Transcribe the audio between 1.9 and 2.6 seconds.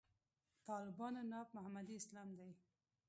اسلام دی.